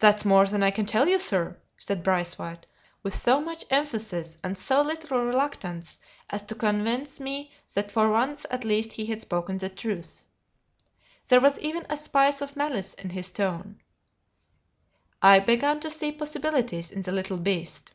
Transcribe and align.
"That's 0.00 0.24
more 0.24 0.46
than 0.46 0.62
I 0.62 0.70
can 0.70 0.86
tell 0.86 1.06
you, 1.08 1.18
sir," 1.18 1.58
said 1.76 2.02
Braithwaite, 2.02 2.64
with 3.02 3.14
so 3.14 3.38
much 3.38 3.66
emphasis 3.68 4.38
and 4.42 4.56
so 4.56 4.80
little 4.80 5.22
reluctance 5.22 5.98
as 6.30 6.42
to 6.44 6.54
convince 6.54 7.20
me 7.20 7.52
that 7.74 7.92
for 7.92 8.10
once 8.10 8.46
at 8.50 8.64
least 8.64 8.92
he 8.92 9.04
had 9.04 9.20
spoken 9.20 9.58
the 9.58 9.68
truth. 9.68 10.24
There 11.28 11.38
was 11.42 11.58
even 11.58 11.84
a 11.90 11.98
spice 11.98 12.40
of 12.40 12.56
malice 12.56 12.94
in 12.94 13.10
his 13.10 13.30
tone. 13.30 13.80
I 15.20 15.38
began 15.38 15.80
to 15.80 15.90
see 15.90 16.12
possibilities 16.12 16.90
in 16.90 17.02
the 17.02 17.12
little 17.12 17.36
beast. 17.36 17.90